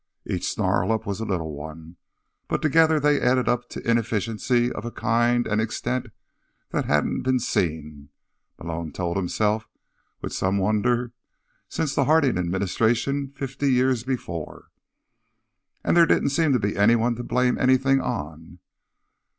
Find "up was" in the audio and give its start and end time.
0.91-1.19